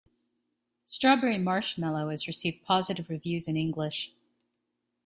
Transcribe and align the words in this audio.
"Strawberry 0.83 1.37
Marshmallow" 1.37 2.09
has 2.09 2.25
received 2.25 2.63
positive 2.63 3.07
reviews 3.07 3.47
in 3.47 3.55
English. 3.55 4.11